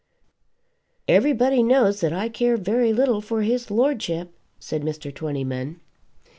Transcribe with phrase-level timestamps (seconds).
[1.07, 5.13] "Everybody knows that I care very little for his lordship," said Mr.
[5.13, 5.79] Twentyman.